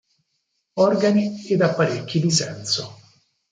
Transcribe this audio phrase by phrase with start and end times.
[0.79, 2.97] Organi ed Apparecchi di senso.